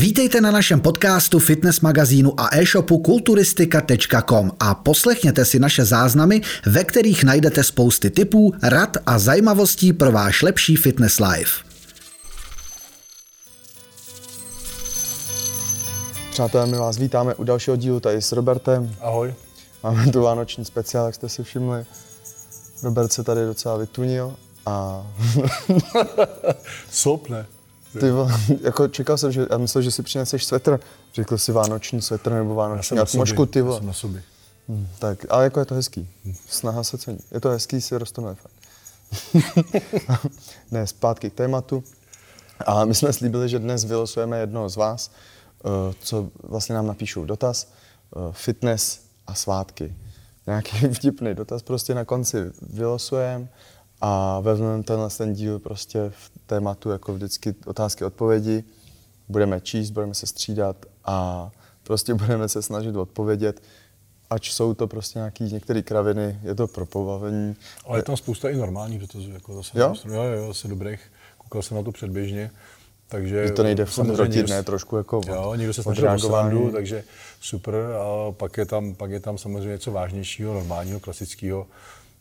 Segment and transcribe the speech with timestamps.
[0.00, 6.84] Vítejte na našem podcastu, fitness magazínu a e-shopu kulturistika.com a poslechněte si naše záznamy, ve
[6.84, 11.64] kterých najdete spousty tipů, rad a zajímavostí pro váš lepší fitness life.
[16.30, 18.94] Přátelé, my vás vítáme u dalšího dílu tady s Robertem.
[19.00, 19.34] Ahoj.
[19.82, 21.84] Máme tu vánoční speciál, jak jste si všimli.
[22.82, 24.36] Robert se tady docela vytunil
[24.66, 25.06] a
[26.90, 27.46] Sopne.
[28.00, 28.32] Ty vole,
[28.62, 30.80] jako čekal jsem, že, já myslel, že si přineseš svetr.
[31.14, 33.52] Řekl si vánoční svetr nebo Já vánoční atmošku, sobě.
[33.52, 33.78] ty Já vole.
[33.78, 34.22] jsem na sobě.
[34.68, 36.08] Hm, Tak, ale jako je to hezký.
[36.48, 37.18] Snaha se cení.
[37.30, 38.52] Je to hezký, si rostomé fakt.
[40.70, 41.84] ne, zpátky k tématu.
[42.66, 45.10] A my jsme slíbili, že dnes vylosujeme jednoho z vás,
[45.64, 47.68] eh, co vlastně nám napíšou dotaz.
[48.16, 49.94] eh, Fitness a svátky.
[50.46, 53.48] Nějaký vtipný dotaz prostě na konci vylosujeme
[54.00, 58.64] a vezmeme tenhle ten díl prostě v tématu jako vždycky otázky odpovědi.
[59.28, 61.50] Budeme číst, budeme se střídat a
[61.82, 63.62] prostě budeme se snažit odpovědět,
[64.30, 67.56] ač jsou to prostě nějaký některé kraviny, je to pro pobavení.
[67.86, 69.30] Ale je tam spousta i normálních dotazů.
[69.30, 69.94] Jako zase Jo?
[70.04, 70.12] jo?
[70.14, 71.00] jo, jo, zase dobrých.
[71.38, 72.50] Koukal jsem na to předběžně.
[73.08, 76.50] Takže Že to nejde furt samozřejmě rotit, ne, trošku jako Jo, někdo se od reagování.
[76.50, 77.04] srandu, takže
[77.40, 77.74] super.
[77.74, 81.66] A pak je, tam, pak je tam samozřejmě něco vážnějšího, normálního, klasického.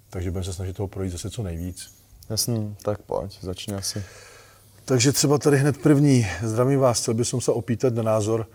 [0.10, 1.94] Takže budeme se snažit toho projít zase co nejvíc.
[2.30, 4.04] Jasný, tak pojď, začni asi.
[4.86, 6.28] Takže třeba tady hned první.
[6.44, 8.48] Zdravím vás, chtěl bych se opýtat na názor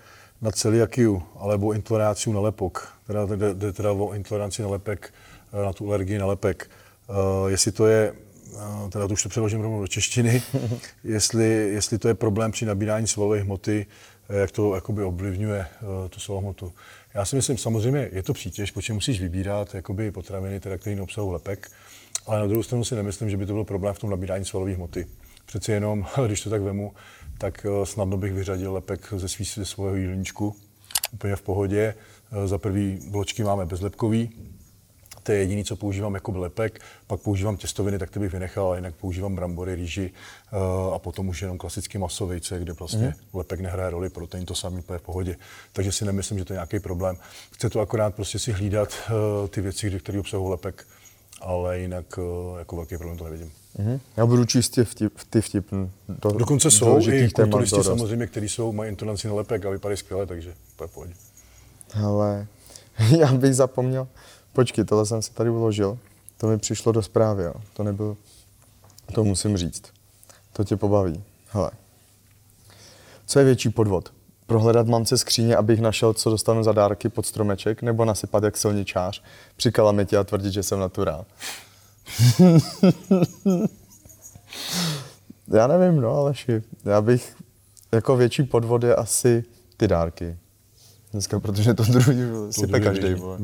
[0.43, 2.89] na celiakiu, alebo intoleráciu na lepok.
[3.07, 5.15] Teda jde, teda o intoleranci na lepek,
[5.65, 6.71] na tu alergii na lepek.
[7.09, 8.15] Uh, jestli to je,
[8.91, 10.43] teda to už to přeložím rovnou do češtiny,
[11.05, 13.87] jestli, jestli to je problém při nabírání svalové hmoty,
[14.29, 16.73] eh, jak to jakoby ovlivňuje uh, tu svalovou hmotu.
[17.15, 21.33] Já si myslím, samozřejmě je to přítěž, protože musíš vybírat jakoby potraviny, teda, které neobsahují
[21.33, 21.71] lepek,
[22.27, 24.75] ale na druhou stranu si nemyslím, že by to byl problém v tom nabírání svalové
[24.75, 25.07] hmoty.
[25.47, 26.93] Přeci jenom, když to tak vemu,
[27.39, 30.57] tak eh, snadno bych vyřadil lepek ze, svý, ze svého jídelníčku.
[31.13, 31.95] Úplně v pohodě.
[32.33, 34.31] Eh, Za prvý bločky máme bezlepkový,
[35.25, 36.81] to je jediné, co používám jako lepek.
[37.07, 40.11] Pak používám těstoviny, tak ty bych vynechal, a jinak používám brambory, rýži
[40.53, 40.57] eh,
[40.95, 43.39] a potom už jenom klasický maso, vejce, kde vlastně mm.
[43.39, 45.37] lepek nehraje roli, protein to samý úplně v pohodě.
[45.73, 47.17] Takže si nemyslím, že to je nějaký problém.
[47.53, 50.87] Chce to akorát prostě si hlídat eh, ty věci, které obsahují lepek,
[51.41, 53.53] ale jinak eh, jako velký problém to nevidím.
[53.79, 54.01] Mhm.
[54.17, 55.67] Já budu číst ty, vtip, ty vtip,
[56.09, 60.27] do, Dokonce jsou i kulturisti samozřejmě, kteří jsou, mají intoleranci na lepek a vypadají skvěle,
[60.27, 61.15] takže to je v pohodě.
[62.05, 62.47] Ale
[63.19, 64.09] já bych zapomněl,
[64.55, 65.99] počkej, tohle jsem si tady uložil,
[66.37, 67.55] to mi přišlo do zprávy, jo.
[67.73, 68.17] to nebyl,
[69.15, 69.83] to musím říct,
[70.53, 71.25] to tě pobaví.
[71.49, 71.71] Hele,
[73.27, 74.13] co je větší podvod?
[74.47, 79.23] Prohledat mamce skříně, abych našel, co dostanu za dárky pod stromeček, nebo nasypat jak silničář
[79.57, 81.25] při kalamitě a tvrdit, že jsem naturál?
[85.49, 86.63] já nevím, no, Aleši.
[86.85, 87.37] Já bych,
[87.93, 89.45] jako větší podvod je asi
[89.77, 90.39] ty dárky.
[91.13, 92.17] Dneska, protože to druhý
[92.51, 93.39] sype každý, vole.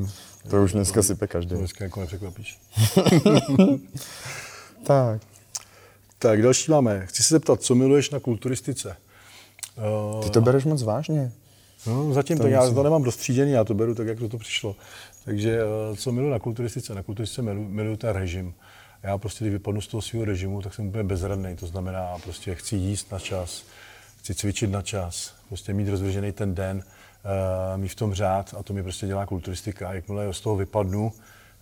[0.48, 1.50] To už dneska sype každý.
[1.50, 2.58] To dneska jako nepřekvapíš.
[4.86, 5.20] Tak,
[6.18, 7.06] Tak další máme.
[7.06, 8.96] Chci se zeptat, co miluješ na kulturistice?
[10.22, 11.32] Ty to bereš moc vážně.
[11.86, 14.38] No, zatím To tak já to nemám dostříděný, já to beru tak, jak to, to
[14.38, 14.76] přišlo.
[15.24, 16.94] Takže eh, co miluji na kulturistice?
[16.94, 18.54] Na kulturistice miluji, miluji ten režim.
[19.02, 21.56] Já prostě, když vypadnu z toho svého režimu, tak jsem úplně bezradný.
[21.56, 23.62] To znamená, prostě chci jíst na čas,
[24.22, 28.62] chci cvičit na čas, prostě mít rozvržený ten den, uh, mít v tom řád a
[28.62, 29.88] to mi prostě dělá kulturistika.
[29.88, 31.12] A jakmile z toho vypadnu,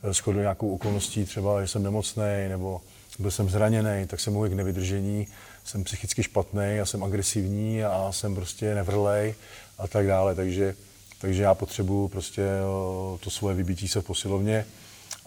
[0.03, 2.81] eh, shodou nějakou okolností, třeba, že jsem nemocný nebo
[3.19, 5.27] byl jsem zraněný, tak jsem mohl k nevydržení,
[5.65, 9.35] jsem psychicky špatný, a jsem agresivní a jsem prostě nevrlej
[9.79, 10.35] a tak dále.
[10.35, 10.75] Takže,
[11.21, 14.67] takže já potřebuju prostě eh, to svoje vybití se v posilovně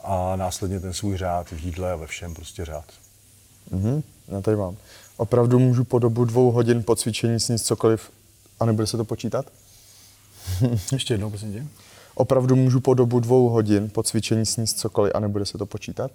[0.04, 2.86] a následně ten svůj řád v jídle a ve všem prostě řád.
[3.72, 4.78] Mhm, já tady mám.
[5.18, 8.12] Opravdu můžu po dobu dvou hodin po cvičení sníst cokoliv
[8.60, 9.46] a nebude se to počítat?
[10.92, 11.66] Ještě jednou, prosím tě.
[12.16, 16.12] Opravdu můžu po dobu dvou hodin po cvičení sníst cokoliv a nebude se to počítat?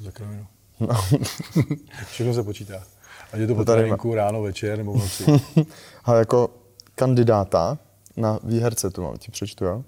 [0.00, 0.46] Za kravinu.
[0.80, 0.88] No.
[2.10, 2.82] Všechno se počítá.
[3.32, 5.24] Ať je to po No tady tréninku, ráno, večer nebo v noci.
[6.04, 6.50] A jako
[6.94, 7.78] kandidáta
[8.16, 9.84] na výherce tu mám, ti přečtu, jo?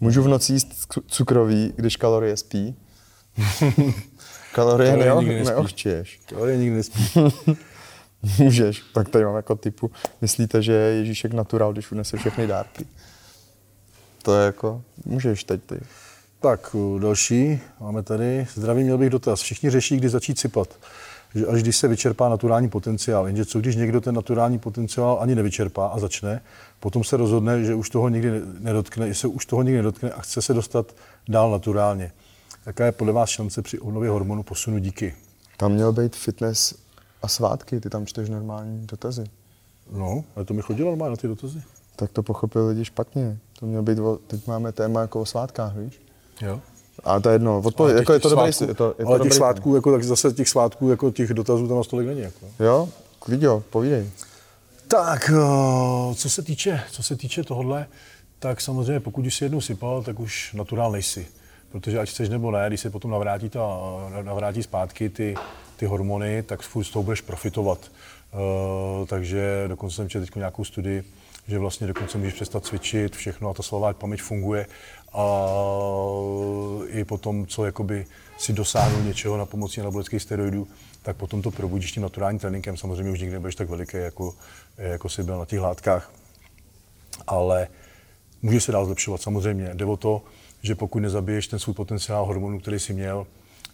[0.00, 2.74] Můžu v noci jíst cu- cukroví, když kalorie spí?
[4.54, 5.54] Kalorie Kalorie neo- nikdy nespí.
[5.54, 6.20] neochčeš.
[6.36, 7.00] Ale nikdy nespí.
[8.38, 8.82] Můžeš.
[8.94, 12.86] Tak tady mám jako typu, myslíte, že je Ježíšek naturál, když unese všechny dárky?
[14.22, 15.80] To je jako, můžeš teď ty.
[16.40, 18.46] Tak, další máme tady.
[18.54, 19.40] Zdraví, měl bych dotaz.
[19.40, 20.68] Všichni řeší, kdy začít sypat.
[21.34, 23.26] Že až když se vyčerpá naturální potenciál.
[23.26, 26.40] Jenže co když někdo ten naturální potenciál ani nevyčerpá a začne,
[26.80, 30.20] potom se rozhodne, že už toho nikdy nedotkne, že se už toho nikdy nedotkne a
[30.20, 30.94] chce se dostat
[31.28, 32.12] dál naturálně.
[32.66, 35.14] Jaká je podle vás šance při obnově hormonu posunu díky?
[35.56, 36.74] Tam měl být fitness
[37.22, 39.24] a svátky, ty tam čteš normální dotazy.
[39.92, 41.62] No, ale to mi chodilo normálně na ty dotazy.
[41.96, 43.38] Tak to pochopil lidi špatně.
[43.60, 46.00] To mělo být, o, teď máme téma jako o svátkách, víš?
[46.42, 46.60] Jo.
[47.04, 49.30] A to je jedno, odpověď, jako je to dobrý, je to, je to ale dobrý
[49.30, 52.20] těch svátků, jako, tak zase těch svátků, jako těch dotazů tam na stolik není.
[52.20, 52.46] Jako.
[52.60, 54.10] Jo, klidě, povídej.
[54.88, 57.86] Tak, eh, co se týče, co se týče tohohle,
[58.38, 61.26] tak samozřejmě pokud už si jednou sypal, tak už naturál nejsi.
[61.72, 63.78] Protože ať chceš nebo ne, když se potom navrátí, ta,
[64.22, 65.34] navrátí zpátky ty,
[65.76, 67.90] ty hormony, tak furt z toho budeš profitovat.
[68.32, 71.04] Uh, takže dokonce jsem četl nějakou studii,
[71.48, 74.66] že vlastně dokonce můžeš přestat cvičit, všechno a ta svalová paměť funguje
[75.12, 75.26] a
[76.86, 78.06] i potom, co jakoby
[78.38, 80.68] si dosáhnul něčeho na pomocí anabolických steroidů,
[81.02, 82.76] tak potom to probudíš tím naturálním tréninkem.
[82.76, 84.34] Samozřejmě už nikdy nebudeš tak veliký, jako,
[84.78, 86.12] jako si byl na těch látkách.
[87.26, 87.68] Ale
[88.42, 89.70] může se dál zlepšovat samozřejmě.
[89.74, 90.22] Jde o to,
[90.62, 93.26] že pokud nezabiješ ten svůj potenciál hormonů, který jsi měl,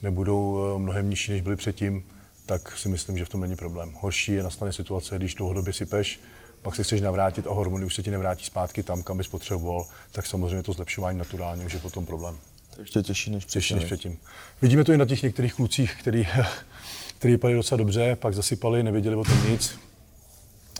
[0.02, 2.04] nebudou eh, mnohem nižší, než byly předtím,
[2.46, 3.92] tak si myslím, že v tom není problém.
[4.00, 6.20] Horší je nastane situace, když dlouhodobě sypeš,
[6.62, 9.86] pak se chceš navrátit a hormony už se ti nevrátí zpátky tam, kam bys potřeboval,
[10.12, 12.38] tak samozřejmě to zlepšování naturálně už je potom problém.
[12.78, 14.18] Ještě těžší než Těžší než předtím.
[14.62, 16.26] Vidíme to i na těch některých klucích, který,
[17.18, 19.78] který vypadali docela dobře, pak zasypali, nevěděli o tom nic,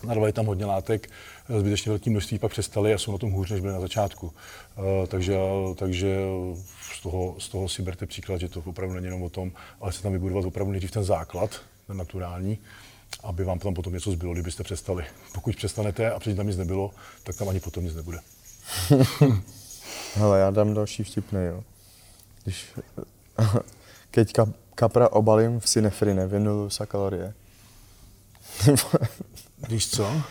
[0.03, 1.11] narvali tam hodně látek,
[1.59, 4.27] zbytečně velké množství, pak přestali a jsou na tom hůř, než byli na začátku.
[4.27, 5.37] Uh, takže,
[5.75, 6.17] takže
[6.93, 9.93] z, toho, z toho si berte příklad, že to opravdu není jenom o tom, ale
[9.93, 12.59] se tam vybudovat opravdu nejdřív ten základ, ten naturální,
[13.23, 15.05] aby vám tam potom něco zbylo, kdybyste přestali.
[15.35, 16.91] Pokud přestanete a předtím tam nic nebylo,
[17.23, 18.19] tak tam ani potom nic nebude.
[20.15, 21.65] Hele, já dám další vtipný, jo.
[22.45, 22.67] Když,
[24.11, 27.35] keď kap, kapra obalím v synefrine, v sa kalorie.
[29.57, 30.23] Když co?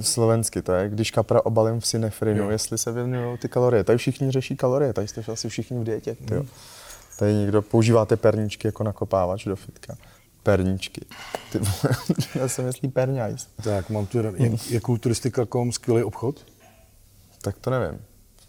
[0.00, 2.50] Slovensky to je, když kapra obalím v synefrinu, jo.
[2.50, 3.84] jestli se věnují ty kalorie.
[3.84, 6.16] Tady všichni řeší kalorie, tady jste asi všichni v dietě.
[6.20, 6.48] Mm.
[7.18, 9.96] Tady někdo používáte perničky jako nakopávač do fitka.
[10.42, 11.00] Perničky.
[11.52, 11.60] Ty,
[12.38, 13.48] já jsem myslí perňajs.
[13.64, 14.32] Tak, mám tu, je,
[14.68, 16.46] je kulturistika.com skvělý obchod?
[17.42, 18.00] Tak to nevím.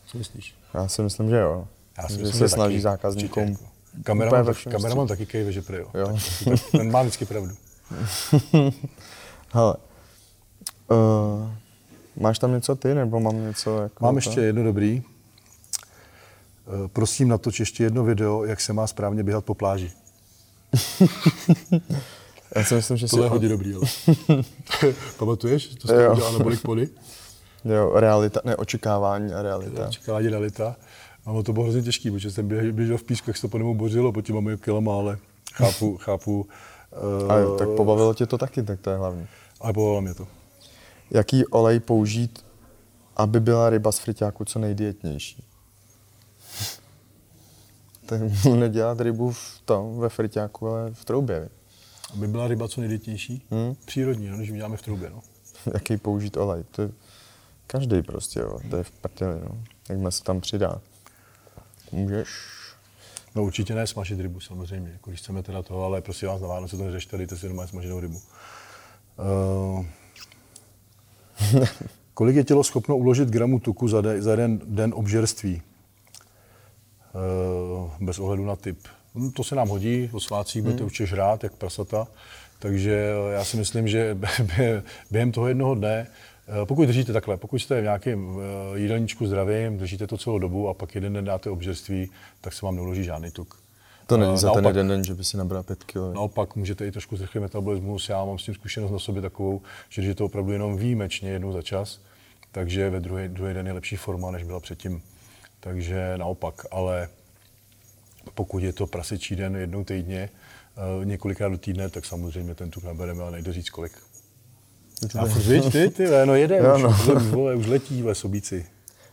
[0.06, 0.56] Co myslíš?
[0.74, 1.68] Já si myslím, že jo.
[1.98, 3.58] Já si že myslím, se že snaží taky, zákazníkům.
[4.04, 5.88] Kameraman, tak, kameraman taky kejve, že prý, jo.
[5.94, 6.18] Jo.
[6.46, 7.56] Tak, ten má vždycky pravdu.
[9.54, 9.76] Hele,
[10.90, 11.50] uh,
[12.24, 14.18] máš tam něco ty, nebo mám něco jako Mám to?
[14.18, 15.04] ještě jedno dobrý.
[16.68, 19.92] Eh, Prosím natoč ještě jedno video, jak se má správně běhat po pláži.
[22.56, 23.12] Já si myslím, že si...
[23.12, 23.84] Tohle je hodně dobrý, ale.
[25.18, 25.68] Pamatuješ?
[25.68, 26.90] To jste udělal na Bolik Pody?
[27.66, 29.90] Jo, realita, ne, očekávání a realita.
[29.90, 30.76] Čekání realita.
[31.26, 33.76] A to bylo hrozně těžký, protože jsem běžel, v písku, jak se to po němu
[33.76, 35.18] bořilo, pod těma moje kilama, ale
[35.54, 36.48] chápu, chápu.
[37.24, 39.28] Uh, A jo, tak pobavilo tě to taky, tak to je hlavní.
[39.62, 40.28] Ale pobavilo mě to.
[41.12, 42.46] Jaký olej použít,
[43.16, 45.44] aby byla ryba z friťáku co nejdietnější?
[48.06, 51.50] tak nedělat rybu v tom, ve friťáku, ale v troubě.
[52.14, 53.46] Aby byla ryba co nejdětnější?
[53.52, 53.76] Hmm?
[53.86, 55.10] Přírodní, no, když ji děláme v troubě.
[55.10, 55.22] No.
[55.74, 56.64] Jaký použít olej?
[56.72, 56.90] To je
[57.68, 58.60] každý prostě, jo.
[58.70, 59.58] to je v prdeli, no.
[59.90, 60.82] Jak se tam přidá.
[61.92, 62.30] Můžeš
[63.36, 66.48] no určitě ne smažit rybu, samozřejmě, jako když chceme teda toho, ale prostě vás na
[66.48, 68.22] Vánoce to neřešte, dejte si doma smaženou rybu.
[69.78, 69.86] Uh,
[72.14, 75.62] kolik je tělo schopno uložit gramu tuku za, de, za jeden den obžerství?
[77.16, 78.78] Uh, bez ohledu na typ.
[79.16, 82.08] Hm, To se nám hodí, o svácích budete určitě žrát, jak prasata.
[82.60, 86.08] Takže já si myslím, že bě- během toho jednoho dne,
[86.48, 88.30] eh, pokud držíte takhle, pokud jste v nějakém
[88.76, 92.10] eh, jídelníčku zdravým, držíte to celou dobu a pak jeden den dáte obžerství,
[92.42, 93.65] tak se vám neuloží žádný tuk.
[94.08, 96.14] To není za ten jeden den, že by si nabral pět kilo.
[96.14, 98.10] Naopak můžete i trošku zrychlit metabolismus.
[98.10, 101.30] Já mám s tím zkušenost na sobě takovou, že když je to opravdu jenom výjimečně
[101.30, 102.00] jednou za čas,
[102.52, 105.02] takže ve druhý, druhý den je lepší forma, než byla předtím.
[105.60, 107.10] Takže naopak, ale
[108.34, 110.30] pokud je to prasečí den jednou týdně,
[111.02, 113.92] eh, několikrát do týdne, tak samozřejmě ten tuk nabereme, ale nejde říct kolik.
[115.20, 116.90] A furt, ty, ty, no jede, Jo, už, no.
[116.90, 118.66] už, vole, už letí ve sobíci.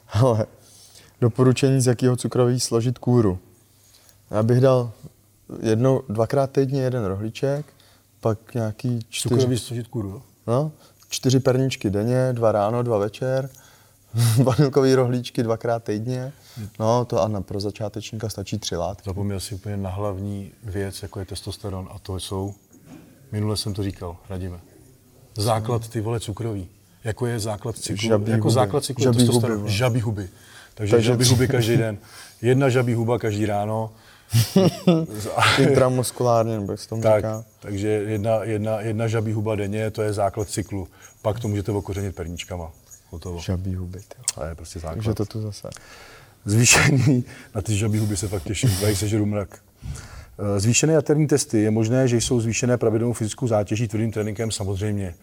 [0.09, 0.47] Ale
[1.21, 3.39] doporučení, z jakého cukroví složit kůru.
[4.33, 4.93] Já bych dal
[5.63, 7.67] jednou, dvakrát týdně jeden rohlíček,
[8.21, 10.73] pak nějaký čtyři, Cukrový složit kůru, no,
[11.09, 13.51] čtyři perničky denně, dva ráno, dva večer,
[14.43, 16.33] vanilkový rohlíčky dvakrát týdně.
[16.79, 19.03] No, to a na, pro začátečníka stačí tři látky.
[19.07, 22.55] Zapomněl si úplně na hlavní věc, jako je testosteron, a to jsou,
[23.33, 24.61] minule jsem to říkal, radíme.
[25.37, 26.69] Základ ty vole cukrový.
[27.05, 28.55] Jako je základ cyklu, Žabí jako huby.
[28.55, 29.59] základ cyklu Žabí huby, testosteron.
[29.59, 29.71] vole.
[29.71, 30.29] Žabí huby.
[30.75, 31.99] Takže, Takže žabí huby každý den.
[32.43, 33.91] Jedna žabí huba každý ráno.
[35.59, 37.45] Intramuskulárně, nebo jak se tomu tak, říká.
[37.61, 40.89] takže jedna, jedna, jedna žabí huba denně, to je základ cyklu.
[41.23, 42.71] Pak to můžete okořenit perníčkama.
[43.11, 43.39] Hotovo.
[43.41, 44.01] Žabí huby.
[44.35, 44.95] To je prostě základ.
[44.95, 45.69] Takže to tu zase.
[46.45, 47.25] Zvýšený,
[47.55, 49.59] na ty žabí huby se fakt těším, tady sežeru mrak.
[50.39, 55.15] Eh, Zvýšené jaterní testy je možné, že jsou zvýšené pravidelnou fyzickou zátěží tvrdým tréninkem samozřejmě.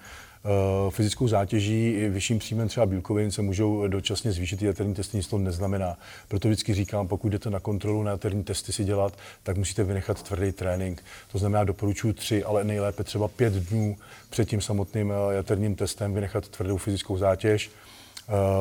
[0.43, 5.27] Uh, fyzickou zátěží i vyšším příjmem třeba bílkovin se můžou dočasně zvýšit jaterní testy, nic
[5.27, 5.97] to neznamená.
[6.27, 10.23] Proto vždycky říkám, pokud jdete na kontrolu na jaterní testy si dělat, tak musíte vynechat
[10.23, 11.03] tvrdý trénink.
[11.31, 13.97] To znamená, doporučuji tři, ale nejlépe třeba pět dnů
[14.29, 17.98] před tím samotným eh, jaterním testem vynechat tvrdou fyzickou zátěž Eh,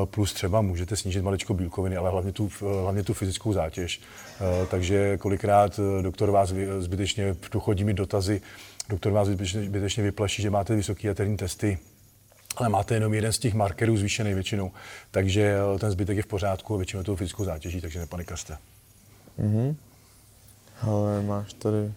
[0.05, 4.01] plus třeba můžete snížit maličko bílkoviny, ale hlavně tu, eh, hlavně tu fyzickou zátěž.
[4.01, 8.41] Eh, takže kolikrát doktor vás zbytečně, tu chodí mi dotazy,
[8.89, 11.79] doktor vás zbytečně, vyplaší, že máte vysoké jaterní testy,
[12.57, 14.71] ale máte jenom jeden z těch markerů zvýšený většinou.
[15.11, 18.59] Takže ten zbytek je v pořádku a většinou tou fyzickou zátěží, takže nepanikařte.
[19.39, 19.77] Mhm.
[20.81, 21.93] Ale máš tady...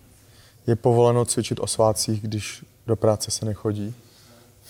[0.68, 3.96] Je povoleno cvičit o svácích, když do práce se nechodí?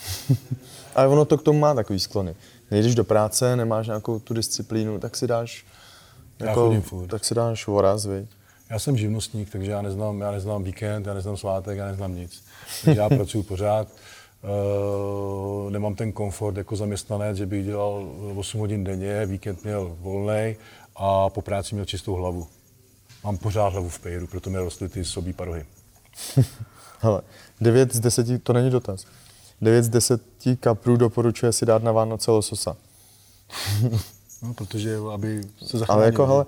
[0.96, 2.36] ale ono to k tomu má takový sklony
[2.72, 5.66] nejdeš do práce, nemáš nějakou tu disciplínu, tak si dáš,
[6.40, 8.30] jako, tak si dáš voraz, viď?
[8.70, 12.44] Já jsem živnostník, takže já neznám, já neznám víkend, já neznám svátek, já neznám nic.
[12.86, 13.88] Takže já pracuji pořád.
[14.44, 20.56] Uh, nemám ten komfort jako zaměstnanec, že bych dělal 8 hodin denně, víkend měl volný
[20.96, 22.48] a po práci měl čistou hlavu.
[23.24, 25.66] Mám pořád hlavu v pejru, proto mi rostly ty sobí parohy.
[27.00, 27.22] Hele,
[27.62, 29.06] 9 z 10, to není dotaz.
[29.62, 30.22] 9 z 10
[30.60, 32.77] kaprů doporučuje si dát na Vánoce lososa.
[34.41, 36.01] no, protože aby se zachránil.
[36.01, 36.46] Ale jako, hele,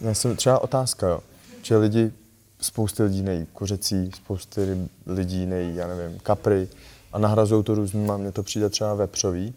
[0.00, 1.20] já jsem třeba otázka, jo.
[1.62, 2.12] Že lidi,
[2.60, 6.68] spousty lidí nejí kuřecí, spousty lidí nejí, já nevím, kapry
[7.12, 9.54] a nahrazují to různýma, mně to přijde třeba vepřový.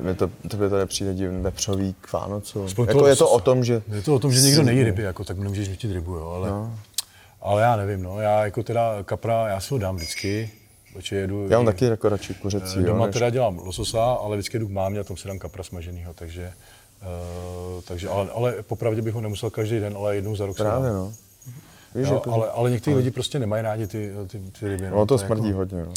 [0.00, 2.66] Mně to, tobě to nepřijde divný vepřový k Vánocu.
[2.86, 3.82] Jako je to o tom, že...
[3.94, 6.50] Je to o tom, že někdo nejí ryby, jako, tak nemůžeš nutit rybu, jo, ale...
[6.50, 6.78] No.
[7.40, 10.50] Ale já nevím, no, já jako teda kapra, já si ho dám vždycky,
[10.92, 11.48] protože jedu...
[11.48, 12.78] Já mám taky jako radši kuřecí.
[12.78, 15.38] Eh, doma jo, teda dělám lososa, ale vždycky jdu k mámě a tam si dám
[15.38, 16.52] kapra smaženýho, takže...
[17.76, 20.92] Uh, takže ale, ale popravdě bych ho nemusel každý den, ale jednou za rok Právě,
[20.92, 21.14] no.
[21.94, 22.98] Víš, jo, jako, ale, ale někteří ale...
[22.98, 24.90] lidi prostě nemají rádi ty, ty, ty ryby.
[24.90, 25.92] No, no to smrdí jako, hodně, no.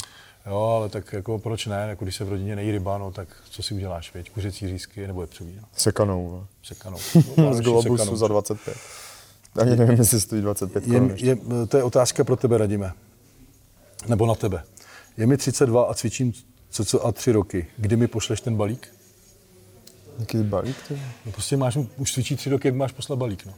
[0.45, 3.27] Jo, ale tak jako proč ne, jako když se v rodině nejí ryba, no tak
[3.49, 5.67] co si uděláš, věď, kuřecí řízky nebo vepřový, no.
[5.77, 6.47] Sekanou, no.
[6.63, 6.97] Sekanou.
[7.37, 8.17] No, Z Globusu sekanou.
[8.17, 8.77] za 25.
[9.55, 11.37] Ani nevím, jestli stojí 25 je, je,
[11.67, 12.91] to je otázka pro tebe, Radíme.
[14.07, 14.63] Nebo na tebe.
[15.17, 16.33] Je mi 32 a cvičím
[16.69, 17.67] co, co a tři roky.
[17.77, 18.87] Kdy mi pošleš ten balík?
[20.19, 20.75] Jaký balík?
[20.87, 21.01] Ty?
[21.25, 23.53] No prostě máš, už cvičí tři roky, jak máš poslat balík, no.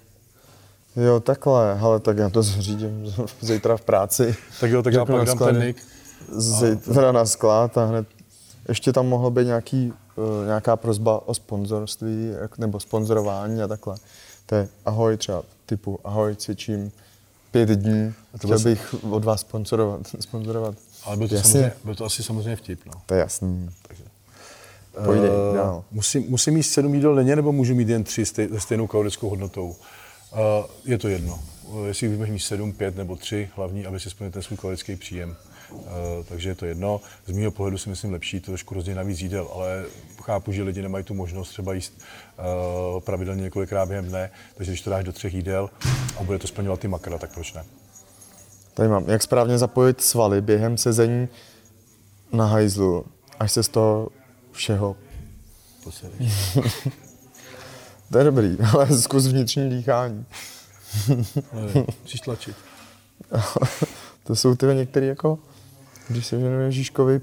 [1.03, 4.35] Jo, takhle, ale tak já to zřídím zítra v práci.
[4.59, 5.83] Tak jo, tak já pak dám ten nick.
[6.31, 8.07] Zítra na sklad a hned
[8.67, 13.95] ještě tam mohlo být nějaký, uh, nějaká prozba o sponzorství nebo sponzorování a takhle.
[14.45, 16.91] To je ahoj třeba typu ahoj, cvičím
[17.51, 18.71] pět dní, chtěl vlastně...
[18.71, 20.01] bych od vás sponzorovat.
[20.19, 20.75] sponzorovat.
[21.07, 22.79] Ale byl to, samozřejmě, byl to asi samozřejmě vtip.
[22.85, 22.91] No.
[23.05, 23.69] To je jasný.
[23.87, 24.03] Takže.
[25.05, 25.83] Pojde, uh, dál.
[25.91, 29.29] Musím, musím mít sedm jídel denně, nebo můžu mít jen tři stej, se stejnou kalorickou
[29.29, 29.67] hodnotou?
[29.67, 30.37] Uh,
[30.85, 31.39] je to jedno.
[31.63, 35.35] Uh, jestli mít sedm, pět nebo tři, hlavní, aby si splnil ten svůj kalorický příjem.
[35.71, 35.85] Uh,
[36.29, 37.01] takže je to jedno.
[37.25, 39.85] Z mého pohledu si myslím lepší to trošku rozdělit navíc jídel, ale
[40.23, 41.93] chápu, že lidi nemají tu možnost třeba jíst
[42.37, 45.69] uh, pravidelně několikrát během dne, takže když to dáš do třech jídel
[46.19, 47.63] a bude to splňovat ty makra, tak proč ne?
[48.77, 51.27] Tady mám, jak správně zapojit svaly během sezení
[52.33, 53.05] na hajzlu,
[53.39, 54.09] až se z toho
[54.51, 54.95] všeho...
[58.11, 60.25] to je dobrý, ale zkus vnitřní dýchání.
[62.03, 62.55] Musíš tlačit.
[64.23, 65.39] to jsou ty některé jako,
[66.07, 67.21] když se ženu Ježíškovi,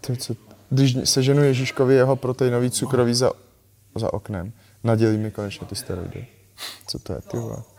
[0.00, 0.34] to, co,
[0.70, 3.30] když se ženu Ježíškovi jeho proteinový cukroví za,
[3.94, 4.52] za oknem,
[4.84, 6.26] nadělí mi konečně ty steroidy.
[6.86, 7.73] Co to je, ty vole?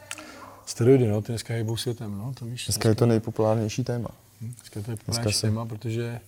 [0.65, 2.65] Steroidy, no, ty dneska hejbou světem, no, to víš.
[2.65, 4.09] Dneska, dneska je to nejpopulárnější téma.
[4.41, 5.47] Dneska je to nejpopulárnější se...
[5.47, 6.19] téma, protože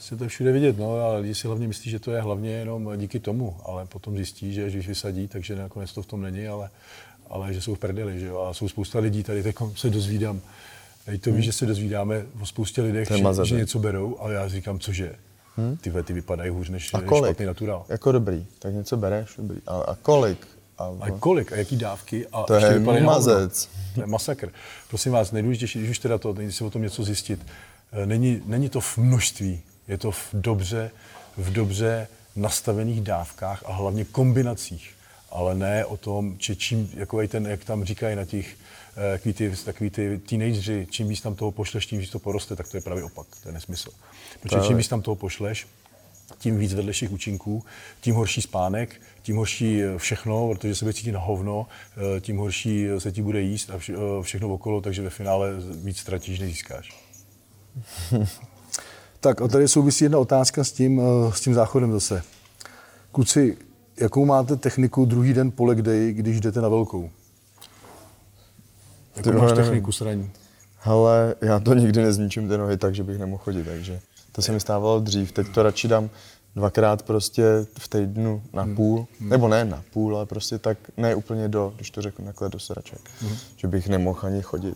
[0.00, 2.98] se to všude vidět, no, ale lidi si hlavně myslí, že to je hlavně jenom
[2.98, 6.70] díky tomu, ale potom zjistí, že když vysadí, takže nakonec to v tom není, ale,
[7.30, 10.40] ale že jsou v prdeli, že jo, a jsou spousta lidí, tady teď se dozvídám,
[11.06, 11.42] Teď to víš, hmm.
[11.42, 15.14] že se dozvídáme o spoustě lidech, že, že, něco berou, ale já říkám, cože,
[15.56, 15.76] hmm?
[15.76, 17.30] ty ty vypadají hůř než, a kolik?
[17.30, 17.84] špatný naturál.
[17.88, 19.58] Jako dobrý, tak něco bereš, dobrý.
[19.66, 20.46] A, a kolik?
[20.78, 23.68] A, a kolik a jaký dávky a to je mazec.
[23.94, 24.52] To je masakr.
[24.88, 27.46] Prosím vás, nejdůležitější, když už teda to, když si o tom něco zjistit,
[27.92, 30.90] eh, není, není to v množství, je to v dobře,
[31.36, 34.94] v dobře nastavených dávkách a hlavně kombinacích,
[35.30, 38.56] ale ne o tom, či čím, jako ten, jak tam říkají na těch,
[38.96, 42.56] eh, takový ty, takový ty teenageři, čím víc tam toho pošleš, tím víc to poroste,
[42.56, 43.90] tak to je právě opak, to je nesmysl.
[44.42, 45.66] Protože čím víc tam toho pošleš,
[46.38, 47.64] tím víc vedlejších účinků,
[48.00, 51.66] tím horší spánek, tím horší eh, všechno, protože se bude cítit na hovno,
[52.16, 55.50] eh, tím horší se ti bude jíst a eh, všechno okolo, takže ve finále
[55.84, 57.06] víc ztratíš, než získáš.
[59.20, 62.22] tak a tady souvisí jedna otázka s tím, s tím záchodem zase.
[63.12, 63.56] Kluci,
[64.00, 67.10] jakou máte techniku druhý den po leg day, když jdete na velkou?
[69.16, 70.30] Jakou máš techniku sraní?
[70.78, 74.00] Hele, já to nikdy nezničím ty nohy tak, že bych nemohl chodit, takže...
[74.36, 76.10] To se mi stávalo dřív, teď to radši dám
[76.56, 77.44] dvakrát prostě
[77.78, 78.76] v týdnu na Hmm.
[78.76, 82.48] půl, nebo ne na půl, ale prostě tak ne úplně do, když to řeknu takhle,
[82.48, 83.36] do sedaček, Hmm.
[83.56, 84.74] že bych nemohl ani chodit.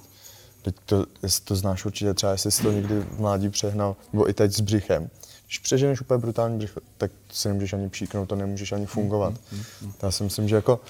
[0.62, 4.29] Teď to, jestli to znáš určitě, třeba jestli jsi to někdy v mládí přehnal, nebo
[4.31, 5.11] i teď s břichem.
[5.47, 9.35] Když přeženeš úplně brutální břicho, tak si nemůžeš ani příknout, to nemůžeš ani fungovat.
[9.52, 10.81] Hmm, Já si myslím, že jako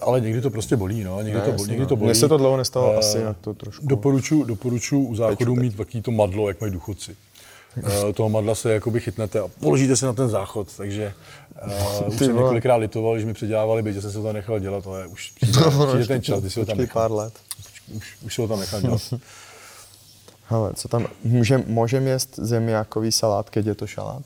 [0.00, 1.22] Ale někdy to prostě bolí, no.
[1.22, 1.88] Někdy, Ne, to, bolí, jasně, někdy no.
[1.88, 2.06] to bolí.
[2.06, 3.86] Mně se to dlouho nestalo, Eh, asi na to trošku.
[3.86, 7.16] Doporučuji, doporučuji u záchodu mít takový to madlo, jak mají důchodci.
[7.76, 11.14] Eh, toho madla se jakoby chytnete a položíte se na ten záchod, takže
[12.02, 14.86] uh, už jsem několikrát litoval, když mi předělávali byt, že jsem se to nechal dělat,
[14.86, 17.02] ale už přijde, přijde ten čas, kdy si ho tam nechám.
[17.02, 17.32] pár let.
[17.96, 19.02] Už, už si ho tam nechám dělat.
[20.46, 24.22] Hele, co tam, můžem, můžem jíst zemiákový salát, keď je to šalát?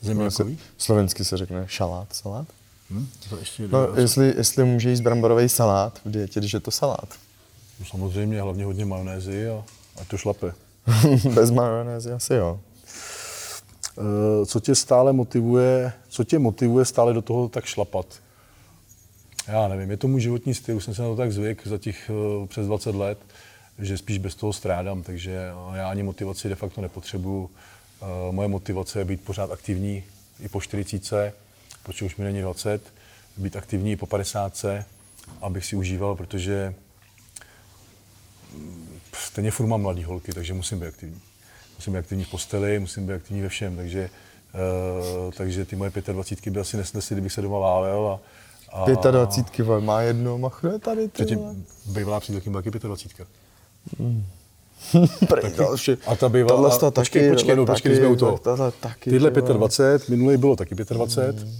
[0.00, 0.58] Zemějakový?
[0.78, 2.46] Slovensky se řekne šalát, salát.
[2.90, 3.08] Hm?
[3.30, 6.70] To ještě No, no, jestli, jestli může jíst bramborový salát v dietě, když je to
[6.70, 7.08] salát.
[7.90, 9.64] Samozřejmě hlavně hodně majonézy a,
[10.00, 10.52] a to šlape.
[11.34, 12.60] Bez majonézy asi jo.
[13.98, 18.06] Eh, Co tě stále motivuje, co tě motivuje stále do toho tak šlapat?
[19.48, 22.10] Já nevím, je to můj životní styl, jsem se na to tak zvyk za těch
[22.10, 23.18] eh, přes 20 let,
[23.78, 27.50] že spíš bez toho strádám, takže já ani motivaci de facto nepotřebuju.
[28.02, 30.04] Eh, Moje motivace je být pořád aktivní
[30.40, 31.32] i po 40,
[31.82, 32.82] protože už mi není 20,
[33.36, 34.64] být aktivní i po 50,
[35.40, 36.74] abych si užíval, protože
[39.32, 41.20] stejně furt mám mladý holky, takže musím být aktivní.
[41.76, 44.10] Musím být aktivní v posteli, musím být aktivní ve všem, takže,
[45.26, 48.20] uh, takže ty moje 25 by asi nesnesly, kdybych se doma válel.
[48.72, 51.08] A, a 25 vole, má jedno, machruje tady, ty.
[51.08, 53.28] Předtím bývalá přítelkyně byla taky 25.
[55.28, 55.92] Prej, další.
[56.06, 58.38] A ta bývalá- Tohle to počkej, taky, počkej, tohle no, počkej, taky, jsme u toho.
[58.80, 59.10] Taky.
[59.10, 59.54] Tyhle ty vole.
[59.54, 61.52] 25, minulý bylo taky 25, mm.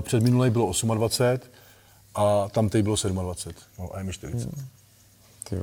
[0.00, 1.40] před minulý bylo 28
[2.14, 3.54] a tam teď bylo 27.
[3.78, 4.46] No a je mi 40.
[4.46, 4.64] Mm.
[5.48, 5.56] Ty.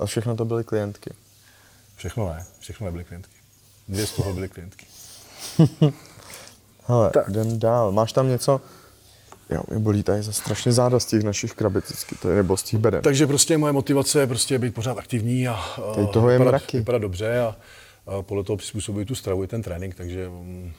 [0.00, 1.10] A všechno to byly klientky.
[1.96, 3.34] Všechno ne, všechno nebyly klientky.
[3.88, 4.86] Dvě z toho byly klientky.
[6.86, 7.92] Hele, jdem dál.
[7.92, 8.60] Máš tam něco?
[9.50, 12.62] Jo, mě bolí tady za strašně záda z těch našich krabic to je, nebo z
[12.62, 13.02] těch beden.
[13.02, 16.50] Takže prostě moje motivace je prostě být pořád aktivní a, a Tady toho je vypadat,
[16.50, 16.78] mraky.
[16.78, 17.56] vypadat dobře a,
[18.06, 20.72] a podle toho přizpůsobit tu stravu i ten trénink, takže mm,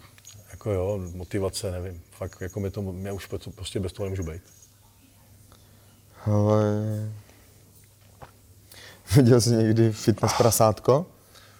[0.51, 4.41] jako jo, motivace, nevím, fakt jako mě to, mě už prostě bez toho nemůžu být.
[6.25, 6.63] Ale
[9.15, 11.05] viděl jsi někdy fitness prasátko?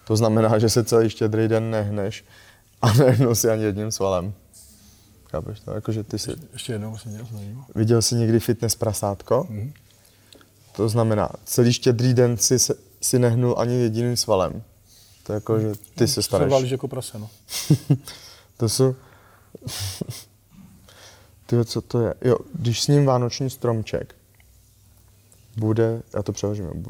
[0.06, 2.24] To znamená, že se celý štědrý den nehneš
[2.82, 4.34] a nehnul si ani jedním svalem.
[5.30, 5.70] Chápeš to?
[5.70, 6.30] Jakože ty jsi...
[6.52, 7.66] Ještě jednou jsem zajímavé.
[7.74, 9.46] Viděl jsi někdy fitness prasátko?
[9.50, 9.72] Mhm.
[10.76, 12.56] To znamená, celý štědrý den si,
[13.00, 14.62] si nehnul ani jediným svalem.
[15.22, 16.50] To je jako, že ty se staneš.
[16.50, 17.30] válíš jako prase, no.
[18.56, 18.94] To jsou...
[21.46, 22.14] Ty co to je?
[22.20, 24.14] Jo, když s ním vánoční stromček,
[25.56, 26.84] bude, já to přeložím,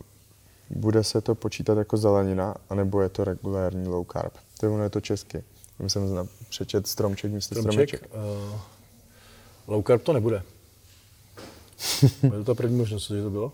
[0.73, 4.33] bude se to počítat jako zelenina, anebo je to regulární low carb?
[4.61, 5.43] To je, ono je to česky.
[5.79, 8.07] Já jsem zna, přečet stromček místo stromeček.
[8.07, 8.61] Stromček, uh,
[9.67, 10.43] low carb to nebude.
[12.23, 13.53] Je to ta první možnost, že to bylo?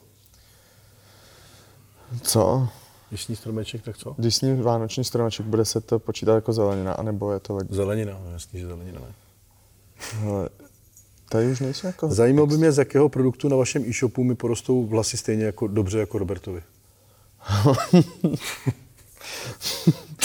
[2.23, 2.69] Co?
[3.09, 4.15] Když sní stromeček, tak co?
[4.19, 7.55] Když s ním vánoční stromeček, bude se to počítat jako zelenina, anebo je to...
[7.57, 9.15] leg- Zelenina, no jasně, že zelenina ne.
[10.13, 10.49] Hele,
[11.29, 12.09] tady už nejsou jako...
[12.09, 15.99] Zajímalo by mě, z jakého produktu na vašem e-shopu mi porostou vlasy stejně jako dobře
[15.99, 16.63] jako Robertovi.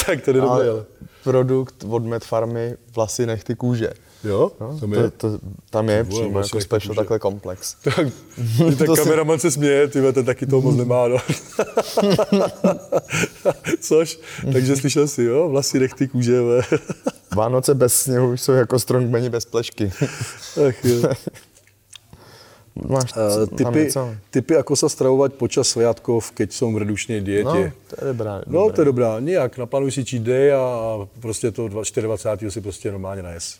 [0.05, 0.85] tak to dobré, ale...
[1.23, 3.89] produkt od Med Farmy vlasy nechty kůže.
[4.23, 5.11] Jo, No, tam to, je.
[5.11, 6.97] to, tam je Vole, přímo jako special kůže.
[6.97, 7.75] takhle komplex.
[7.83, 7.95] Tak,
[8.77, 11.17] ten To kameraman se směje, ty ten taky toho moc nemá, no.
[13.79, 14.19] Což,
[14.53, 16.39] takže slyšel jsi, jo, vlasy nechty kůže.
[17.35, 19.91] Vánoce bez sněhu jsou jako strongmeni bez plešky.
[20.67, 21.09] Ach, jo.
[22.75, 24.15] Máš Uh, typy, něco?
[24.29, 27.69] typy, ako sa stravovať počas sviatkov, keď som v redučnej No, diete.
[27.89, 28.41] to je dobrá.
[28.49, 29.19] No, to je dobrá.
[29.21, 30.63] Nijak, naplánuj si cheat day a
[31.21, 32.51] prostě to 24.
[32.51, 33.57] si prostě normálně najes.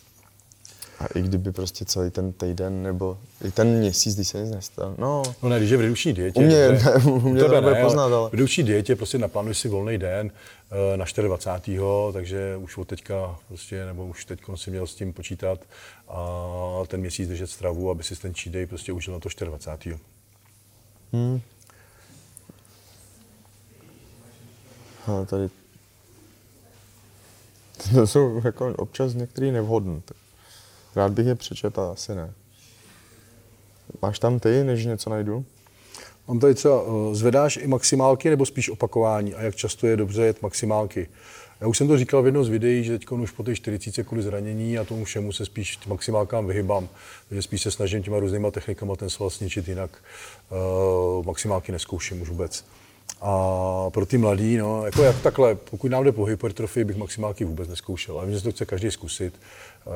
[1.00, 4.96] A i kdyby prostě celý ten týden nebo i ten měsíc, když se nic nestalo.
[4.98, 6.40] No, No ne, když je v reduční dietě.
[6.40, 6.86] U mě- dobře.
[7.06, 10.32] ne, u mě to ne, poznat, ale- V reduční dietě prostě naplánuj si volný den
[10.72, 11.80] eh, na 24.
[12.14, 15.60] takže už od teďka prostě, nebo už teď si měl s tím počítat
[16.14, 20.00] a ten měsíc držet stravu, aby si ten cheat day prostě užil na to 24.
[21.14, 21.42] Hmm.
[25.08, 25.50] Ale tady...
[27.94, 30.04] To jsou jako občas některý nevhodný.
[30.96, 32.34] Rád bych je přečetl, ale asi ne.
[34.02, 35.46] Máš tam ty, než něco najdu?
[36.28, 40.26] Mám tady třeba, eh, zvedáš i maximálky nebo spíš opakování a jak často je dobře
[40.26, 41.10] jet maximálky?
[41.64, 44.04] Já už jsem to říkal v jednom z videí, že teď už po té 40
[44.04, 46.90] kvůli zranění a tomu všemu se spíš maximálkám vyhybám.
[47.30, 49.90] Takže spíš se snažím těma různýma technikama ten sval sničit, jinak
[50.50, 52.66] uh, maximálky neskouším už vůbec.
[53.22, 57.46] A pro ty mladý, no, jako jak takhle, pokud nám jde po hypertrofii, bych maximálky
[57.46, 58.18] vůbec neskoušel.
[58.18, 59.34] Ale vím, že to chce každý zkusit.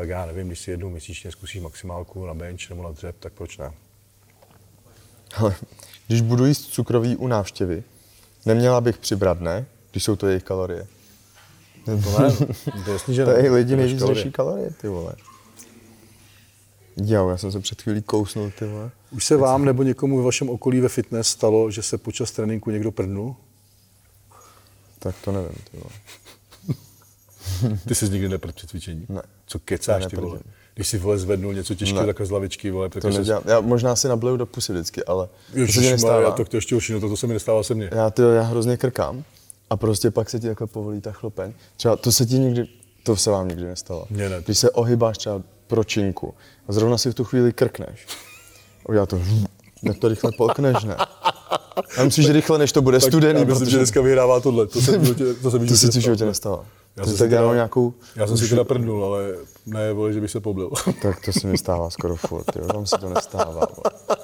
[0.02, 3.58] Já nevím, když si jednou měsíčně zkusíš maximálku na bench nebo na dřep, tak proč
[3.58, 3.72] ne?
[6.08, 7.84] Když budu jíst cukroví u návštěvy,
[8.46, 9.66] neměla bych přibrat, ne?
[9.92, 10.88] Když jsou to jejich kalorie.
[12.04, 12.32] To ne,
[12.86, 13.34] to je jasný, že ne.
[13.34, 14.16] Tady lidi nejvíc kalorie.
[14.16, 15.14] řeší kalorie, ty vole.
[16.98, 18.92] Jo, já jsem se před chvílí kousnul, ty vole.
[19.12, 22.72] Už se vám nebo někomu ve vašem okolí ve fitness stalo, že se počas tréninku
[22.72, 23.36] někdo prdnul?
[25.00, 25.90] Tak to nevím, ty vole.
[27.88, 29.06] Ty jsi nikdy neprdl při cvičení?
[29.10, 29.22] Ne.
[29.48, 30.40] Co kecáš, Já ty vole?
[30.76, 32.08] Když si vole zvednul něco těžkého Ne.
[32.08, 33.42] takhle z lavičky, vole, To protože jsi-.
[33.46, 36.32] Já možná si nableju do pusy vždycky, ale to se Ježišmarja, nestává.
[36.32, 37.90] to, to ještě horší, no to, to se mi nestává se mně.
[37.92, 39.24] Já, ty, já hrozně krkám
[39.70, 41.54] a prostě pak se ti takhle povolí ta chlopeň.
[41.78, 42.68] Třeba to se ti nikdy,
[43.04, 44.06] to se vám nikdy nestalo.
[44.10, 44.42] Mně ne.
[44.46, 46.34] Když se ohybáš třeba pro činku
[46.68, 48.08] a zrovna si v tu chvíli krkneš.
[48.90, 49.22] Udělá to,
[49.84, 50.96] jak to rychle polkneš, ne?
[51.98, 54.68] Já myslím, že rychle, než to bude studený, já myslím, protože že dneska vyhrává tohle.
[54.68, 56.66] To se, mi to se mi to se ti životě nestalo.
[56.98, 60.14] Já jsem tak si já teda- nějakou, Já jsem si teda prdnul, ale ne, vole,
[60.14, 60.70] že bych se poblil.
[61.02, 62.68] tak to se mi stává skoro furt, jo.
[62.68, 63.52] tam se to nestává.
[63.76, 64.18] vole.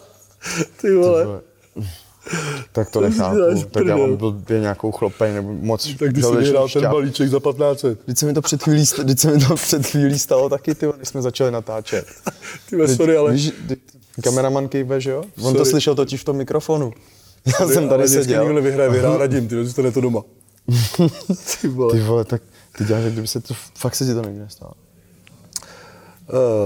[0.82, 1.25] Ty vole.
[1.25, 1.41] Vole.
[2.72, 6.36] Tak to To nechápu, tak já mám blbě nějakou chlopeň nebo moc Tak když jsi
[6.36, 9.56] vyhrál ten balíček za 15 Teď se mi to před chvílí, teď se mi to
[9.56, 12.06] před chvílí stalo taky, ty, když jsme začali natáčet.
[12.70, 13.34] Ty vole, sorry, ale...
[13.34, 13.52] Víš,
[14.24, 15.24] kameraman kejve, že jo?
[15.42, 15.70] On to Sorry.
[15.70, 16.94] slyšel totiž v tom mikrofonu.
[17.46, 18.44] Já sorry, jsem tady seděl.
[18.44, 20.22] nikdo nevyhraje, vyhrál Radim, ty zůstane to doma.
[21.62, 21.94] ty vole.
[21.94, 22.42] Ty vole, tak
[22.78, 24.72] ty děláš, kdyby se to, fakt se ti to nikdy nestalo.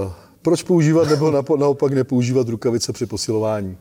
[0.04, 3.76] Uh, proč používat nebo naopak nepoužívat rukavice při posilování?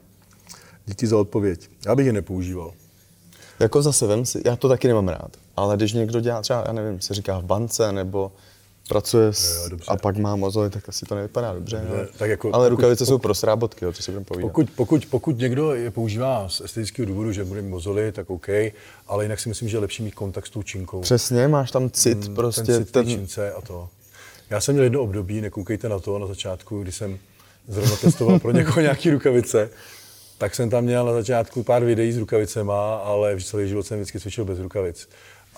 [0.88, 1.70] Díky za odpověď.
[1.86, 2.72] Já bych je nepoužíval.
[3.60, 6.74] Jako zase vem si, já to taky nemám rád, ale když někdo dělá třeba, já
[6.74, 8.32] nevím, se říká v bance, nebo
[8.90, 9.86] pracuje s, Jo, dobře.
[9.88, 11.78] a pak má mozoly, tak asi to nevypadá dobře.
[11.78, 14.48] Ne, ale, tak jako ale pokud- rukavice jsou pro srábotky, jo, to si budeme povídat.
[14.50, 18.48] Pokud, pokud, pokud někdo je používá z estetického důvodu, že bude mít mozoly, tak OK,
[19.08, 21.02] ale jinak si myslím, že je lepší mít kontakt s tou činkou.
[21.02, 23.90] Přesně, máš tam cit, prostě ten cit ten, čince a to.
[24.50, 27.18] Já jsem měl jedno období, nekoukejte na to, na začátku, kdy jsem
[27.68, 29.70] zrovna testoval pro někoho nějaký rukavice,
[30.38, 34.20] tak jsem tam měl na začátku pár videí s rukavicema, ale celý život jsem vždycky
[34.20, 35.10] cvičil bez rukavic.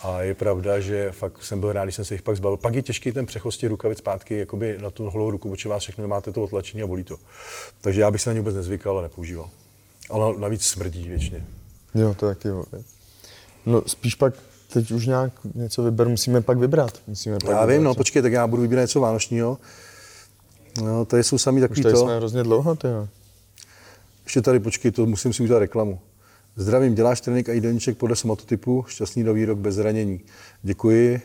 [0.04, 2.58] A je pravda, že fakt jsem byl rád, když jsem se jich pak zbavil.
[2.58, 5.70] Pak je těžký ten přechod z těch rukavic zpátky jakoby na tu holou ruku, protože
[5.70, 7.15] vás všechno máte to otlačení a bolí to.
[7.82, 9.50] Takže já bych se na ně vůbec nezvykal a nepoužíval.
[10.10, 11.46] Ale navíc smrdí většině.
[11.96, 12.65] Jo, to taky jo.
[13.65, 14.34] No spíš pak
[14.74, 16.92] teď už nějak něco vyber, musíme pak vybrat.
[17.08, 19.58] Musíme pak Já vybrat, vím, no počkej, tak já budu vybírat něco vánočního.
[20.84, 22.02] No, tady jsou sami Už takový tady to.
[22.02, 23.08] jsme hrozně dlouho, ty jo.
[24.30, 26.00] Ještě tady počkej, to musím si udělat reklamu.
[26.56, 30.22] Zdravím, děláš trénink a jídelníček podle somatotypu, šťastný nový rok bez zranění.
[30.62, 31.22] Děkuji.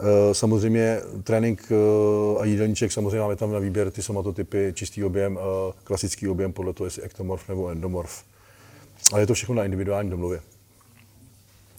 [0.00, 5.38] Eh, Samozřejmě trénink eh, a jídelníček, samozřejmě máme tam na výběr ty somatotypy, čistý objem,
[5.38, 8.24] eh, klasický objem podle toho, jestli ektomorf nebo endomorf.
[9.12, 10.40] Ale je to všechno na individuální domluvě.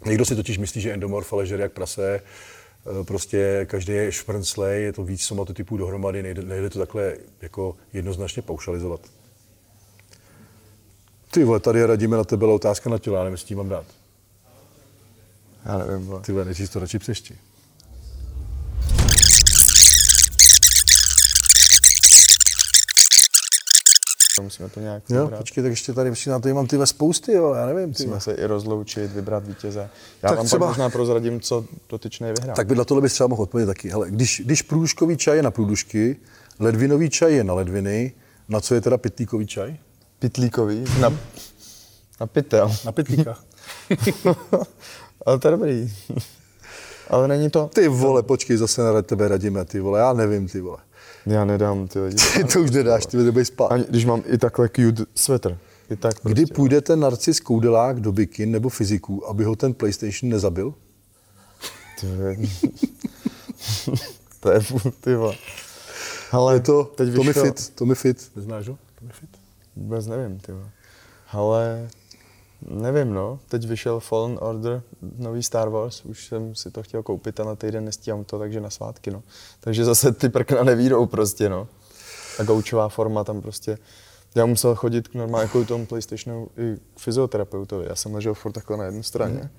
[0.05, 2.21] Někdo si totiž myslí, že endomorf ale žere jak prase,
[3.03, 8.41] prostě každý je šprnclej, je to víc somatotypů dohromady, nejde, nejde to takhle jako jednoznačně
[8.41, 9.16] paušalizovat.
[11.31, 13.69] Ty vole, tady radíme na tebe ale otázka na tělo, já nevím, jestli tím mám
[13.69, 13.85] dát.
[15.65, 16.21] Já nevím, vole.
[16.21, 17.37] Ty vole, nejdřív to radši přešti.
[24.41, 25.37] Musíme to nějak Jo, vybrat.
[25.37, 27.83] počkej, tak ještě tady, na to mám ty ve spousty, ale já nevím.
[27.83, 28.21] Ty Musíme vole.
[28.21, 29.89] se i rozloučit, vybrat vítěze.
[30.23, 32.55] Já Tak vám třeba- pak možná prozradím, co dotyčný vyhrál.
[32.55, 33.89] Tak by na tohle bys třeba mohl odpovědět taky.
[33.89, 36.15] Hele, když, když průduškový čaj je na průdušky,
[36.59, 38.11] ledvinový čaj je na ledviny,
[38.49, 39.77] na co je teda pitlíkový čaj?
[40.19, 41.09] Pitlíkový, na,
[42.19, 42.71] na pytel.
[42.85, 43.37] Na pitlíka.
[45.25, 45.93] Ale to je dobrý.
[47.09, 47.69] Ale není to...
[47.73, 50.77] Ty vole, počkej, zase na tebe radíme, ty vole, já nevím, ty vole.
[51.25, 52.17] Já nedám ty lidi.
[52.33, 53.67] Ty to už nedáš, ty nebej spát.
[53.67, 55.57] Ani když mám i takhle cute sweater.
[55.89, 56.53] I tak Kdy prostě.
[56.53, 60.73] půjde ten narcis koudelák do bikin nebo fyziku, aby ho ten PlayStation nezabil?
[62.01, 62.35] Ty vole.
[64.39, 64.59] to je
[65.01, 65.35] ty vole.
[66.31, 68.31] Ale Je to teď Tommy vyšel, Fit, Tommy Fit.
[68.35, 68.77] Neznáš ho?
[68.99, 69.29] Tommy Fit?
[69.77, 70.51] Vůbec nevím, ty.
[71.31, 71.89] Ale
[72.61, 73.39] nevím, no.
[73.47, 74.81] Teď vyšel Fallen Order,
[75.17, 78.61] nový Star Wars, už jsem si to chtěl koupit a na týden nestíhám to, takže
[78.61, 79.23] na svátky, no.
[79.59, 81.67] Takže zase ty prkna nevídou prostě, no.
[82.39, 83.77] A gaučová forma tam prostě.
[84.35, 87.85] Já musel chodit k normálně jako tomu PlayStationu i k fyzioterapeutovi.
[87.89, 89.49] Já jsem ležel furt takhle na jedné straně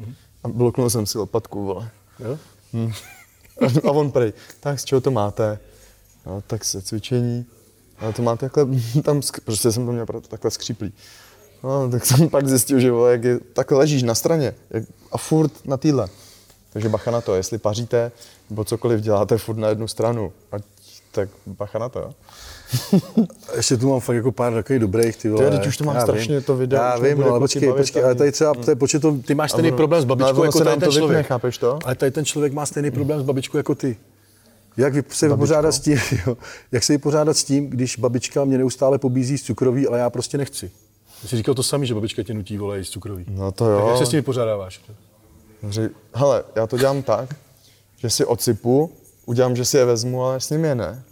[0.44, 1.90] a bloknul jsem si lopatku, vole.
[2.18, 2.38] Jo?
[3.85, 5.59] A on prej, tak z čeho to máte?
[6.26, 7.46] No, tak se cvičení.
[8.00, 8.66] A to máte takhle,
[9.02, 10.92] tam, prostě jsem to měl proto takhle skříplý.
[11.64, 15.18] No, tak jsem pak zjistil, že vole, jak je, takhle ležíš na straně jak, a
[15.18, 16.08] furt na týdle.
[16.72, 18.12] Takže bacha na to, jestli paříte,
[18.50, 20.62] nebo cokoliv děláte furt na jednu stranu, ať
[21.11, 22.14] tak bacha na to, jo.
[23.56, 25.50] Ještě tu mám fakt jako pár takových dobrých, ty vole.
[25.50, 26.44] Teď už to mám Já strašně vím.
[26.44, 29.16] to video, Já vím, no, ale počkej, počkej, ale tady třeba, to je, počkej, to,
[29.26, 31.26] ty máš stejný problém s babičkou jako tady ten člověk.
[31.61, 31.78] to?
[31.84, 33.96] Ale tady ten člověk má stejný problém s babičkou jako ty.
[34.78, 36.36] Jak vy- se vypořádat s tím, jo?
[36.72, 40.38] jak se vypořádat s tím, když babička mě neustále pobízí z cukroví, ale já prostě
[40.38, 40.70] nechci.
[41.22, 43.24] Ty jsi říkal to samý, že babička tě nutí vole jíst cukroví.
[43.28, 43.88] No to Tak jo.
[43.88, 44.80] jak se s tím vypořádáváš?
[45.68, 47.34] Ři- Hele, já to dělám tak,
[47.96, 48.92] že si odsypu,
[49.26, 51.02] udělám, že si je vezmu, ale s nimi je ne.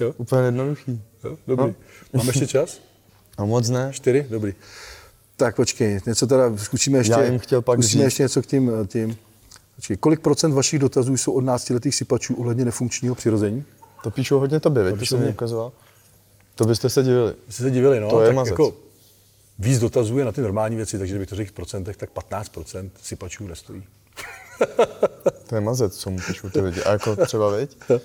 [0.00, 0.14] Jo?
[0.16, 1.00] Úplně jednoduchý.
[1.24, 1.36] Jo?
[1.46, 1.66] Dobrý.
[1.66, 1.74] No.
[2.18, 2.80] Máme ještě čas?
[3.38, 3.88] A moc ne.
[3.92, 4.26] Čtyři?
[4.30, 4.54] Dobrý.
[5.36, 8.46] Tak počkej, něco teda, zkusíme ještě, Já jim chtěl pak zkusíme říct- ještě něco k
[8.46, 9.16] tím, tím.
[9.76, 13.64] Počkej, kolik procent vašich dotazů jsou od náctiletých sypačů ohledně nefunkčního přirození?
[14.02, 15.32] To píšou hodně tobě, to jsem mi mě.
[15.32, 15.72] ukazoval.
[16.54, 17.34] To byste se divili.
[17.46, 18.50] Vy jste se divili, no, To je mazec.
[18.50, 18.74] jako
[19.58, 22.90] víc dotazů je na ty normální věci, takže kdybych to řekl v procentech, tak 15%
[23.02, 23.82] sypačů nestojí.
[25.48, 26.82] To je mazec, co mu píšou ty lidi.
[26.82, 27.76] A jako třeba, viď?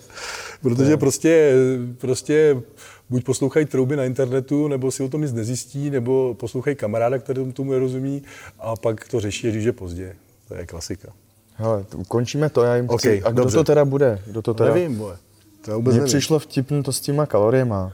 [0.62, 1.54] Protože prostě,
[1.98, 2.62] prostě
[3.10, 7.54] buď poslouchají trouby na internetu, nebo si o tom nic nezjistí, nebo poslouchají kamaráda, který
[7.54, 8.24] tomu nerozumí
[8.60, 10.16] a pak to řeší, když je pozdě.
[10.48, 11.14] To je klasika.
[11.62, 13.24] Hele, to ukončíme to, já jim Ok, chci.
[13.24, 13.58] A kdo dobře.
[13.58, 14.20] to teda bude?
[14.26, 14.74] Kdo to teda?
[14.74, 15.18] Nevím, vole.
[15.66, 17.92] To vůbec Mně přišlo vtipný to s těma kaloriema.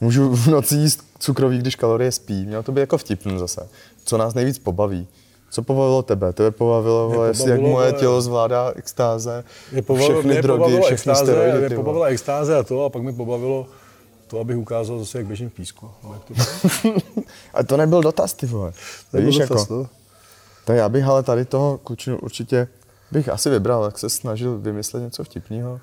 [0.00, 2.46] Můžu v noci jíst cukroví, když kalorie spí.
[2.46, 3.68] Mělo to být jako vtipný zase.
[4.04, 5.06] Co nás nejvíc pobaví?
[5.50, 6.32] Co pobavilo tebe?
[6.32, 10.58] Tebe pobavilo, vole, jestli jak pobavilo, moje tělo zvládá extáze, Mě pobavilo, všechny mě drogy,
[10.58, 11.66] pobavilo všechny extáze, steroidy.
[11.66, 13.66] mě pobavila extáze a to, a pak mi pobavilo
[14.26, 15.90] to, abych ukázal zase, jak běžím v písku.
[16.04, 16.34] No, to
[17.54, 18.72] A to nebyl dotaz, ty vole.
[19.10, 19.88] To Víš, dotaz, jako, no.
[20.66, 22.68] Tak já bych ale tady toho klučinu určitě
[23.10, 25.80] bych asi vybral, jak se snažil vymyslet něco vtipného.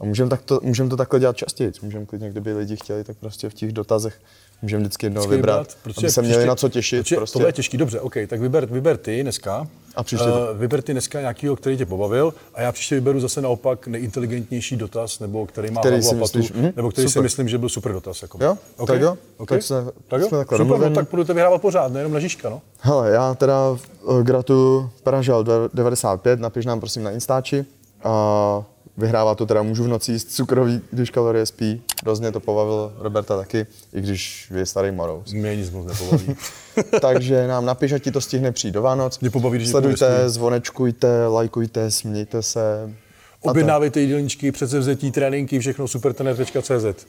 [0.00, 1.72] A můžeme to, můžem to takhle dělat častěji.
[1.82, 4.20] Můžeme klidně, kdyby lidi chtěli, tak prostě v těch dotazech
[4.62, 7.02] můžeme vždycky jednoho Vždycky vybrat, aby se měli na co těšit.
[7.02, 7.32] Protože prostě.
[7.32, 9.66] Tohle je těžký, dobře, OK, tak vyber, vyber ty dneska.
[9.96, 13.40] A příště- Uh, vyber ty dneska nějakýho, který tě pobavil a já příště vyberu zase
[13.42, 17.08] naopak nejinteligentnější dotaz, nebo který má Který hlavu si a patu, myslíš, hm, nebo který
[17.08, 17.22] si super.
[17.22, 18.22] myslím, že byl super dotaz.
[18.22, 18.38] Jako.
[18.44, 18.86] Jo, OK?
[18.88, 19.48] tak jo, OK?
[19.48, 20.28] tak se- tak jo?
[20.28, 22.60] super, no, tak budete vyhrávat pořád, nejenom na Žižka, no.
[22.80, 23.70] Hele, já teda
[24.02, 27.64] uh, gratu Pražel 95, napiš nám prosím na Instači.
[28.04, 28.64] A
[28.96, 31.82] vyhrává to teda, můžu v noci jíst cukroví, když kalorie spí.
[32.02, 35.32] Hrozně to pobavilo Roberta taky, i když je starý morous.
[35.32, 36.36] Mě nic moc nepobaví.
[37.00, 39.20] Takže nám napiš, ať ti to stihne přijít do Vánoc.
[39.20, 42.94] Mě pobaví, když Sledujte, někoho zvonečkujte, lajkujte, smějte se.
[43.40, 47.06] Objednávejte jídelníčky, předsevzetí, tréninky, všechno supertener.cz.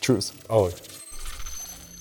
[0.00, 0.32] Čus.
[0.48, 0.72] Ahoj.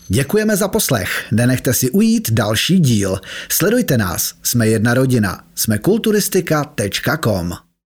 [0.07, 1.25] Děkujeme za poslech.
[1.31, 3.19] Nenechte si ujít další díl.
[3.49, 4.33] Sledujte nás.
[4.43, 5.43] Jsme jedna rodina.
[5.55, 7.68] Jsme kulturistika.com.